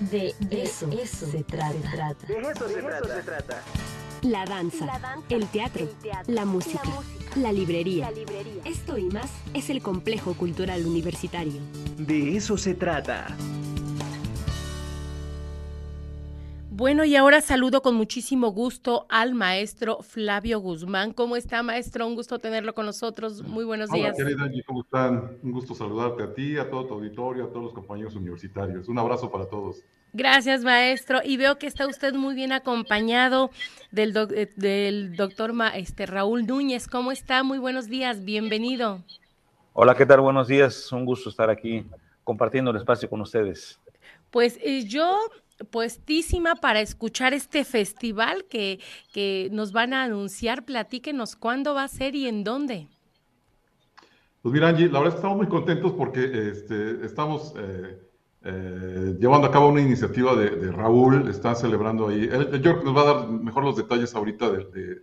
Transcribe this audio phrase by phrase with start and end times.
[0.00, 2.14] De, eso, se, trata.
[2.26, 3.62] De eso, se, trata.
[4.22, 4.86] La danza,
[5.28, 5.88] el, teatro,
[6.26, 6.82] la, música,
[7.36, 8.10] la, librería.
[8.64, 11.60] Esto y más es el complejo cultural universitario.
[11.96, 13.36] De eso se trata.
[16.78, 21.12] Bueno, y ahora saludo con muchísimo gusto al maestro Flavio Guzmán.
[21.12, 22.06] ¿Cómo está, maestro?
[22.06, 23.42] Un gusto tenerlo con nosotros.
[23.42, 24.14] Muy buenos días.
[24.16, 25.38] Hola, querida Angie, ¿cómo están?
[25.42, 28.86] Un gusto saludarte a ti, a todo tu auditorio, a todos los compañeros universitarios.
[28.86, 29.82] Un abrazo para todos.
[30.12, 31.18] Gracias, maestro.
[31.24, 33.50] Y veo que está usted muy bien acompañado
[33.90, 36.86] del, eh, del doctor este, Raúl Núñez.
[36.86, 37.42] ¿Cómo está?
[37.42, 38.24] Muy buenos días.
[38.24, 39.02] Bienvenido.
[39.72, 40.20] Hola, ¿qué tal?
[40.20, 40.92] Buenos días.
[40.92, 41.84] Un gusto estar aquí
[42.22, 43.80] compartiendo el espacio con ustedes.
[44.30, 45.18] Pues eh, yo
[45.70, 48.80] puestísima para escuchar este festival que,
[49.12, 50.64] que nos van a anunciar.
[50.64, 52.88] Platíquenos cuándo va a ser y en dónde.
[54.42, 57.98] Pues mira, Angie, la verdad estamos muy contentos porque este, estamos eh,
[58.44, 62.28] eh, llevando a cabo una iniciativa de, Raúl, están celebrando ahí.
[62.30, 65.02] Él, yo nos va a dar mejor los detalles ahorita de,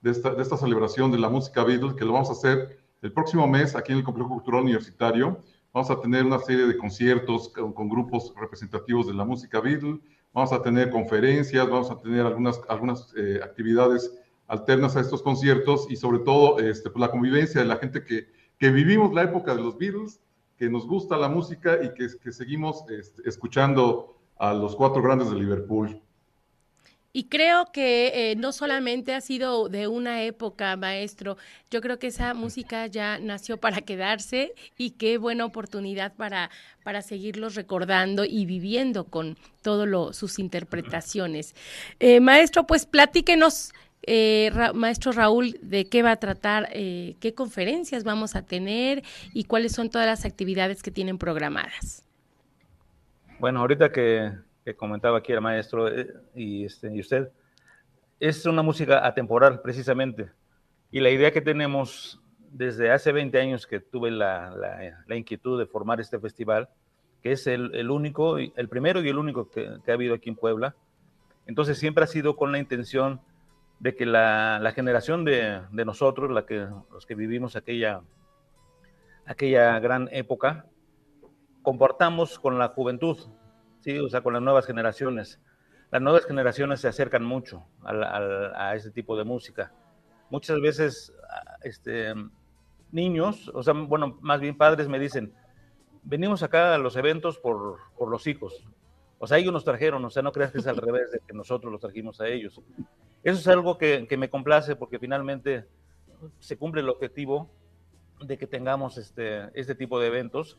[0.00, 3.12] de, esta, de esta celebración de la música Beatles, que lo vamos a hacer el
[3.12, 5.38] próximo mes aquí en el Complejo Cultural Universitario.
[5.72, 10.00] Vamos a tener una serie de conciertos con, grupos representativos de la música Beatle,
[10.32, 14.12] vamos a tener conferencias, vamos a tener algunas, algunas eh, actividades
[14.48, 18.26] alternas a estos conciertos y sobre todo este, pues, la convivencia de la gente que,
[18.58, 20.20] que, vivimos la época de los Beatles,
[20.56, 25.30] que nos gusta la música y que, que seguimos este, escuchando a los cuatro grandes
[25.30, 26.02] de Liverpool.
[27.12, 31.36] Y creo que eh, no solamente ha sido de una época, maestro,
[31.68, 36.50] yo creo que esa música ya nació para quedarse y qué buena oportunidad para,
[36.84, 41.54] para seguirlos recordando y viviendo con todas sus interpretaciones.
[41.98, 43.72] Eh, maestro, pues platíquenos,
[44.02, 49.72] eh, maestro Raúl, de qué va a tratar, qué conferencias vamos a tener y cuáles
[49.72, 52.04] son todas las actividades que tienen programadas.
[53.40, 54.32] Bueno, ahorita que
[54.70, 57.30] que comentaba aquí el maestro eh, y, este, y usted,
[58.20, 60.30] es una música atemporal precisamente.
[60.92, 62.20] Y la idea que tenemos
[62.50, 64.54] desde hace 20 años que tuve la,
[65.06, 66.68] la, inquietud de formar este festival,
[67.22, 70.28] que es el, el único, el primero y el único que, que, ha habido aquí
[70.28, 70.76] en Puebla.
[71.46, 73.20] Entonces siempre ha sido con la intención
[73.78, 78.02] de que la, la generación de, de, nosotros, la que, los que vivimos aquella,
[79.26, 80.66] aquella gran época,
[81.62, 83.18] comportamos con la juventud,
[83.80, 85.40] Sí, o sea, con las nuevas generaciones.
[85.90, 89.72] Las nuevas generaciones se acercan mucho a, ese tipo de música.
[90.28, 91.12] Muchas veces,
[91.62, 92.14] este,
[92.92, 95.34] niños, o sea, bueno, más bien padres me dicen,
[96.04, 98.64] venimos acá a los eventos por, por los hijos.
[99.18, 101.34] O sea, ellos nos trajeron, o sea, no creas que es al revés de que
[101.34, 102.60] nosotros los trajimos a ellos.
[103.24, 105.66] Eso es algo que, que, me complace porque finalmente
[106.38, 107.50] se cumple el objetivo
[108.20, 110.56] de que tengamos este, este tipo de eventos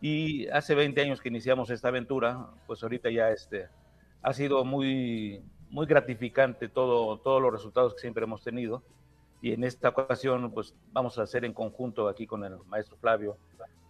[0.00, 3.68] y hace 20 años que iniciamos esta aventura, pues ahorita ya este,
[4.22, 8.82] ha sido muy, muy gratificante todo, todos los resultados que siempre hemos tenido.
[9.42, 13.38] Y en esta ocasión, pues vamos a hacer en conjunto aquí con el maestro Flavio,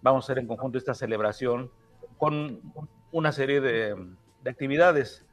[0.02, 1.70] vamos a hacer en conjunto esta celebración
[2.18, 2.60] con
[3.12, 3.96] una serie de,
[4.42, 5.26] de actividades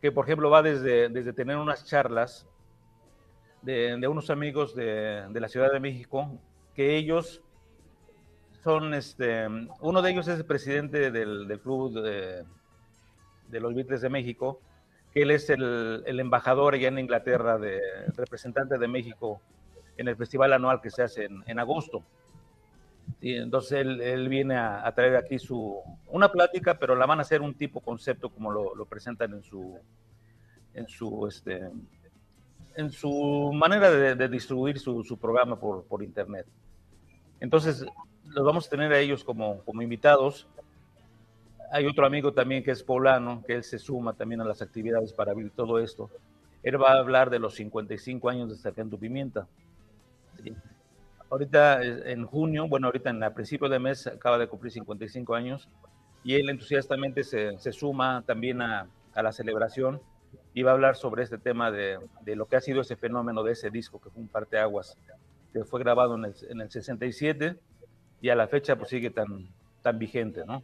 [0.00, 2.48] que, por ejemplo, va desde, desde tener unas charlas
[3.62, 6.28] de, de unos amigos de, de la Ciudad de México,
[6.74, 7.42] que ellos
[8.62, 9.46] son, este,
[9.80, 12.44] uno de ellos es el presidente del, del club de,
[13.48, 14.60] de, los Beatles de México,
[15.12, 17.80] que él es el, el, embajador allá en Inglaterra, de,
[18.16, 19.40] representante de México
[19.96, 22.04] en el festival anual que se hace en, en agosto.
[23.20, 27.18] Y entonces él, él viene a, a, traer aquí su, una plática, pero la van
[27.18, 29.76] a hacer un tipo concepto como lo, lo presentan en su,
[30.74, 31.68] en su, este,
[32.76, 36.46] en su manera de, de distribuir su, su programa por, por internet.
[37.40, 37.84] Entonces,
[38.34, 40.46] los vamos a tener a ellos como, como invitados.
[41.70, 45.12] Hay otro amigo también que es poblano, que él se suma también a las actividades
[45.12, 46.10] para abrir todo esto.
[46.62, 49.46] Él va a hablar de los 55 años de Sargento Pimienta.
[50.42, 50.54] ¿sí?
[51.30, 55.68] Ahorita en junio, bueno, ahorita en a principio de mes acaba de cumplir 55 años
[56.24, 60.00] y él entusiastamente se, se suma también a, a, la celebración
[60.54, 63.42] y va a hablar sobre este tema de, de, lo que ha sido ese fenómeno
[63.42, 64.96] de ese disco que fue un parteaguas,
[65.52, 67.58] que fue grabado en el, en el 67
[68.22, 69.48] y a la fecha pues sigue tan,
[69.82, 70.62] tan vigente, ¿no?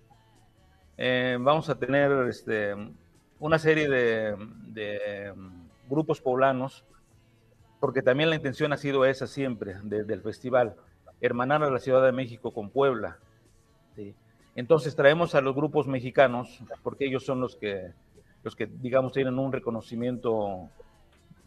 [0.97, 2.75] Eh, vamos a tener este,
[3.41, 4.37] una serie de,
[4.69, 5.35] de,
[5.91, 6.85] grupos poblanos,
[7.81, 10.77] porque también la intención ha sido esa siempre, desde el festival,
[11.21, 13.19] hermanar a la Ciudad de México con Puebla.
[14.55, 17.93] Entonces traemos a los grupos mexicanos, porque ellos son los que,
[18.45, 20.69] los que, digamos, tienen un reconocimiento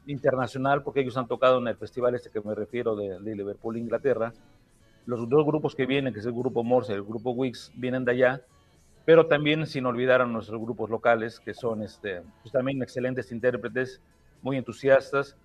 [0.08, 4.34] internacional, porque ellos han tocado en el festival este que me refiero de Liverpool, Inglaterra,
[5.06, 8.06] los dos grupos que vienen, que es el grupo Morse y el grupo Wix, vienen
[8.06, 8.42] de allá
[9.06, 14.00] pero también sin olvidar a nuestros grupos locales, que son este, pues también excelentes intérpretes,
[14.42, 15.36] muy entusiastas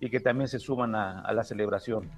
[0.00, 2.10] y que también se suman a, la celebración.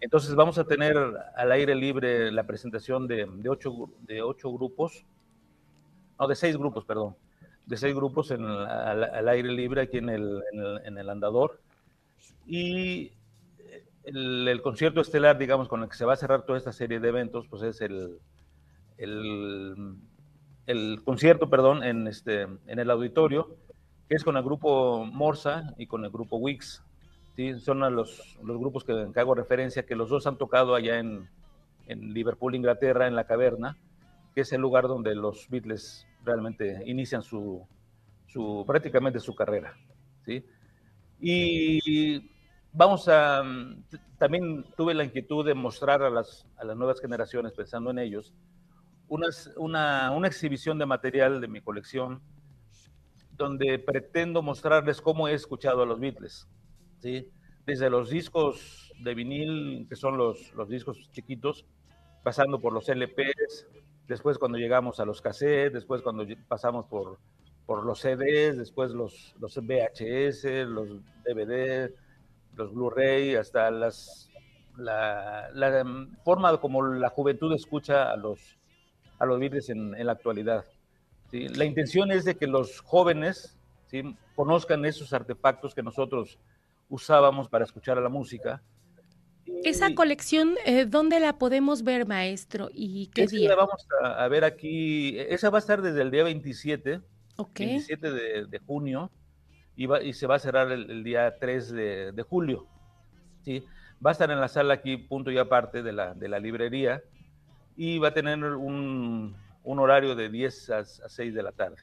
[0.00, 0.96] Entonces vamos a tener
[1.36, 5.04] al aire libre la presentación de, ocho, de ocho grupos,
[6.18, 7.16] no, de seis grupos, perdón,
[7.64, 10.42] de seis grupos en, al, aire libre aquí en el,
[10.84, 11.60] en el, andador.
[12.46, 13.12] Y
[14.06, 17.08] el, concierto estelar, digamos, con el que se va a cerrar toda esta serie de
[17.08, 18.18] eventos, pues es el,
[18.98, 19.96] el,
[20.66, 23.56] el concierto, perdón, en, este, en el auditorio,
[24.08, 26.84] que es con el grupo Morsa y con el grupo Wix.
[27.34, 27.58] ¿sí?
[27.58, 31.28] Son los, los grupos que, que, hago referencia, que los dos han tocado allá en,
[31.86, 33.76] en Liverpool, Inglaterra, en la caverna,
[34.34, 37.66] que es el lugar donde los Beatles realmente inician su,
[38.28, 39.74] su prácticamente su carrera.
[40.24, 40.44] ¿sí?
[41.20, 42.35] Y
[42.76, 43.42] vamos a,
[44.18, 48.34] también tuve la inquietud de mostrar a las, a las nuevas generaciones, pensando en ellos,
[49.08, 52.20] una, una, exhibición de material de mi colección
[53.32, 56.48] donde pretendo mostrarles cómo he escuchado a los Beatles,
[56.98, 57.30] ¿sí?
[57.64, 61.66] desde los discos de vinil, que son los, los discos chiquitos,
[62.22, 63.68] pasando por los LPs,
[64.06, 67.18] después cuando llegamos a los cassettes, después cuando pasamos por,
[67.64, 70.88] por los CDs, después los, los VHS, los
[71.24, 71.92] DVD,
[72.56, 74.28] los Blu-ray, hasta las,
[74.76, 75.84] la, la,
[76.24, 78.58] forma como la juventud escucha a los,
[79.18, 80.64] a los Beatles en, en la actualidad.
[81.30, 81.48] ¿sí?
[81.48, 83.56] La intención es de que los jóvenes
[83.86, 84.16] ¿sí?
[84.34, 86.38] conozcan esos artefactos que nosotros
[86.88, 88.62] usábamos para escuchar a la música,
[89.64, 92.68] esa colección, eh, ¿dónde la podemos ver, maestro?
[92.72, 93.50] ¿Y qué día?
[93.50, 95.18] La vamos a, ver aquí.
[95.18, 97.00] Esa va a estar desde el día 27,
[97.54, 99.10] 27 de, junio,
[99.76, 102.66] y, y, se va a cerrar el, día 3 de, julio.
[103.42, 103.64] ¿sí?
[104.04, 107.02] Va a estar en la sala aquí, punto y aparte de la, de la librería,
[107.76, 111.82] y va a tener un, un horario de 10 a, 6 de la tarde.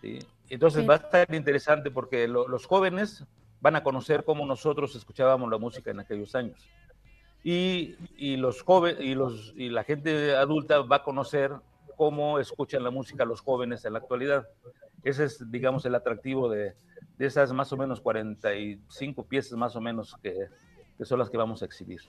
[0.00, 0.18] ¿sí?
[0.48, 3.24] Entonces va a estar interesante porque los jóvenes
[3.60, 6.66] van a conocer cómo nosotros escuchábamos la música en aquellos años
[7.42, 11.52] y, y los jóvenes y, los, y la gente adulta va a conocer
[11.96, 14.48] cómo escuchan la música los jóvenes en la actualidad.
[15.02, 16.74] Ese es, digamos, el atractivo de,
[17.20, 20.34] de esas más o menos 45 piezas más o menos que,
[20.96, 22.00] que son las que vamos a exhibir.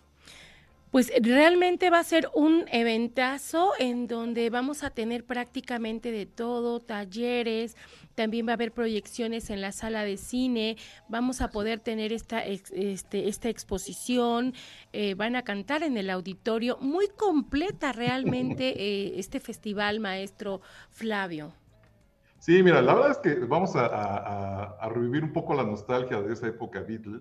[0.89, 6.79] Pues realmente va a ser un eventazo en donde vamos a tener prácticamente de todo,
[6.79, 7.75] talleres,
[8.15, 10.77] también va a haber proyecciones en la sala de cine,
[11.09, 14.53] vamos a poder tener esta, este, esta exposición,
[14.93, 21.53] eh, van a cantar en el auditorio, muy completa realmente eh, este festival, maestro Flavio.
[22.41, 26.23] Sí, mira, la verdad es que vamos a, a, a revivir un poco la nostalgia
[26.23, 27.19] de esa época Beatle.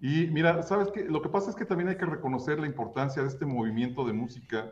[0.00, 3.20] Y mira, sabes que lo que pasa es que también hay que reconocer la importancia
[3.20, 4.70] de este movimiento de música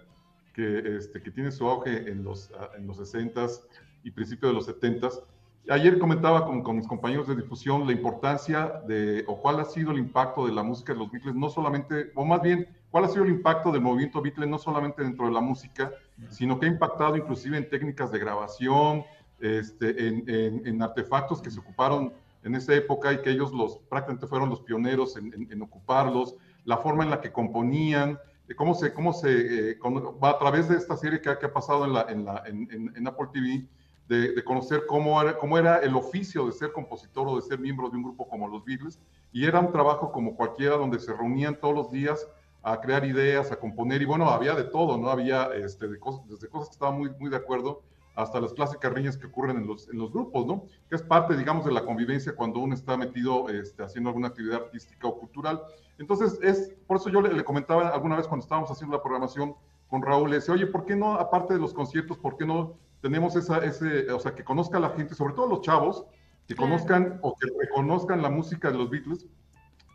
[0.55, 3.67] que, este, que tiene su auge en los, en los 60s
[4.03, 5.25] y principios de los 70s.
[5.69, 9.93] Ayer comentaba con, con, mis compañeros de difusión la importancia de, o cuál ha sido
[9.93, 13.09] el impacto de la música de los Beatles, no solamente, o más bien, cuál ha
[13.09, 15.93] sido el impacto del movimiento Beatles, no solamente dentro de la música,
[16.31, 19.05] sino que ha impactado inclusive en técnicas de grabación,
[19.43, 22.13] este, en, en, en artefactos que se ocuparon
[22.45, 27.05] en esa época y que ellos los, prácticamente fueron los pioneros en, ocuparlos, la forma
[27.05, 28.19] en la que componían,
[28.57, 29.79] cómo se, cómo se eh,
[30.21, 33.07] a través de esta serie que, ha, que ha pasado en, la, en, la, en,
[33.07, 33.67] Apple TV,
[34.09, 37.59] de, de, conocer cómo era, cómo era el oficio de ser compositor o de ser
[37.61, 38.99] miembro de un grupo como los Beatles,
[39.33, 42.29] y era un trabajo como cualquiera donde se reunían todos los días
[42.65, 45.09] a crear ideas, a componer, y bueno, había de todo, ¿no?
[45.09, 47.83] Había este, de cosas, desde cosas que estaban muy, muy de acuerdo
[48.15, 50.65] hasta las clásicas riñas que ocurren en los, en los grupos, ¿no?
[50.89, 54.65] Que es parte, digamos, de la convivencia cuando uno está metido este, haciendo alguna actividad
[54.65, 55.63] artística o cultural.
[55.99, 59.55] Entonces, es por eso yo le, comentaba alguna vez cuando estábamos haciendo la programación
[59.89, 62.75] con Raúl, le decía, oye, ¿por qué no, aparte de los conciertos, por qué no
[63.01, 66.05] tenemos esa, ese, o sea, que conozca la gente, sobre todo los chavos,
[66.47, 69.27] que conozcan o que reconozcan la música de los Beatles,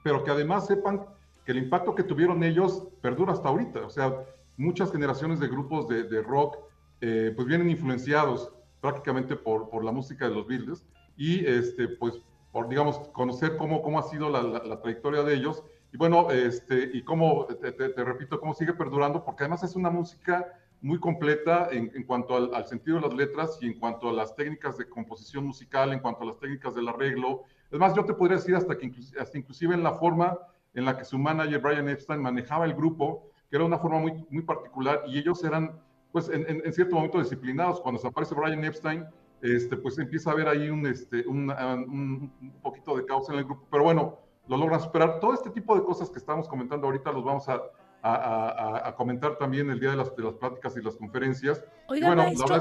[0.04, 1.06] pero que además sepan
[1.46, 3.86] que el impacto que tuvieron ellos perdura hasta ahorita.
[3.86, 4.24] O sea,
[4.58, 6.58] muchas generaciones de grupos de, de rock,
[7.02, 8.52] eh, pues vienen influenciados
[8.82, 10.86] prácticamente por, por, la música de los Beatles
[11.16, 12.20] y este, pues
[12.52, 17.04] por, digamos, conocer cómo, cómo ha sido la, trayectoria de ellos y bueno, este, y
[17.04, 20.46] cómo, te, repito, cómo sigue perdurando, porque además es una música
[20.82, 24.78] muy completa en, cuanto al, sentido de las letras y en cuanto a las técnicas
[24.78, 27.44] de composición musical, en cuanto a las técnicas del arreglo.
[27.72, 30.38] Es más, yo te podría decir hasta que hasta inclusive en la forma
[30.74, 34.26] en la que su manager Brian Epstein manejaba el grupo, que era una forma muy,
[34.30, 35.80] muy particular y ellos eran
[36.12, 37.80] pues en, cierto momento disciplinados.
[37.82, 39.06] Cuando se aparece Brian Epstein,
[39.42, 43.46] este, pues empieza a haber ahí un, este, un, un, poquito de caos en el
[43.46, 45.20] grupo, pero bueno, lo logran superar.
[45.20, 47.62] Todo este tipo de cosas que estamos comentando ahorita los vamos a,
[48.02, 51.64] a, a, comentar también el día de las, de las pláticas y las conferencias.
[51.88, 52.60] Oiga, bueno, maestro,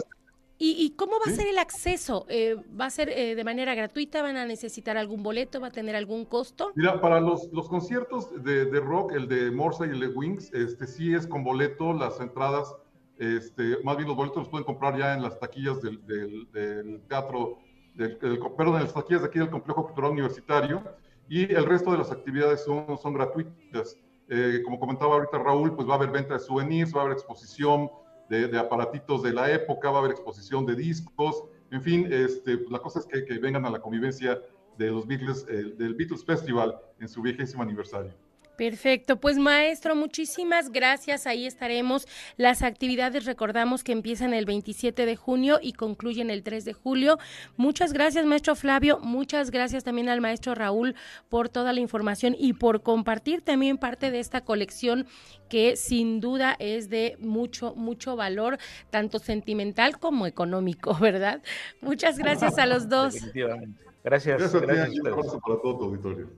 [0.58, 2.24] ¿Y, cómo va a ser el acceso?
[2.30, 4.22] Eh, ¿Va a ser eh, de manera gratuita?
[4.22, 5.60] ¿Van a necesitar algún boleto?
[5.60, 6.72] ¿Va a tener algún costo?
[6.74, 10.52] Mira, para los, los conciertos de, de, rock, el de Morsa y el de Wings,
[10.54, 12.74] este sí es con boleto, las entradas,
[13.18, 17.58] este, más bien los boletos los pueden comprar ya en las taquillas del, del, teatro,
[17.94, 20.82] del, perdón, en las taquillas de aquí del Complejo Cultural Universitario,
[21.28, 23.96] y el resto de las actividades son, son gratuitas.
[24.28, 27.14] Eh, como comentaba ahorita Raúl, pues va a haber venta de souvenirs, va a haber
[27.14, 27.90] exposición,
[28.28, 32.70] de, aparatitos de la época, va a haber exposición de discos, en fin, este, pues,
[32.70, 34.40] la cosa es que, vengan a la convivencia
[34.78, 38.12] de los Beatles, eh, del Beatles Festival en su vigésimo aniversario.
[38.56, 41.26] Perfecto, pues maestro, muchísimas gracias.
[41.26, 42.06] Ahí estaremos.
[42.36, 47.18] Las actividades recordamos que empiezan el 27 de junio y concluyen el 3 de julio.
[47.56, 48.98] Muchas gracias, maestro Flavio.
[49.00, 50.94] Muchas gracias también al maestro Raúl
[51.28, 55.06] por toda la información y por compartir también parte de esta colección
[55.50, 58.58] que sin duda es de mucho, mucho valor,
[58.90, 61.42] tanto sentimental como económico, ¿verdad?
[61.80, 63.14] Muchas gracias a los dos.
[63.34, 63.86] Gracias.
[64.06, 66.28] Gracias, gracias, gracias para todo tu auditorio.